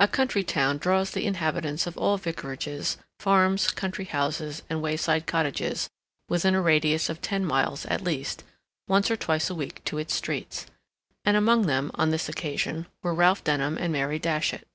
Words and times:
A 0.00 0.08
county 0.08 0.42
town 0.42 0.78
draws 0.78 1.12
the 1.12 1.24
inhabitants 1.24 1.86
of 1.86 1.96
all 1.96 2.16
vicarages, 2.18 2.96
farms, 3.20 3.70
country 3.70 4.04
houses, 4.06 4.64
and 4.68 4.82
wayside 4.82 5.28
cottages, 5.28 5.88
within 6.28 6.56
a 6.56 6.60
radius 6.60 7.08
of 7.08 7.20
ten 7.22 7.44
miles 7.44 7.86
at 7.86 8.02
least, 8.02 8.42
once 8.88 9.12
or 9.12 9.16
twice 9.16 9.48
a 9.48 9.54
week 9.54 9.84
to 9.84 9.98
its 9.98 10.12
streets; 10.12 10.66
and 11.24 11.36
among 11.36 11.68
them, 11.68 11.92
on 11.94 12.10
this 12.10 12.28
occasion, 12.28 12.86
were 13.04 13.14
Ralph 13.14 13.44
Denham 13.44 13.78
and 13.78 13.92
Mary 13.92 14.18
Datchet. 14.18 14.66